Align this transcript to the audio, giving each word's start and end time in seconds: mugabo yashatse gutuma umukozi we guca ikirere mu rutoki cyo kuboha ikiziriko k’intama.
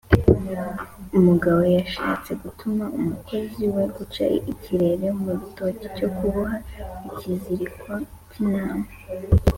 mugabo 1.25 1.61
yashatse 1.77 2.31
gutuma 2.43 2.83
umukozi 2.99 3.63
we 3.73 3.83
guca 3.95 4.25
ikirere 4.53 5.07
mu 5.21 5.29
rutoki 5.39 5.87
cyo 5.97 6.07
kuboha 6.17 6.55
ikiziriko 7.09 7.91
k’intama. 8.29 8.87